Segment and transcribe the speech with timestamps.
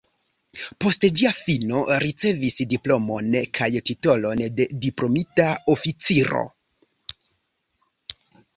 [0.83, 6.45] Post ĝia fino ricevis diplomon kaj titolon de diplomita oficiro.